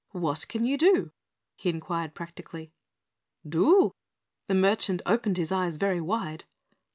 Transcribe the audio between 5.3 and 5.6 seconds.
his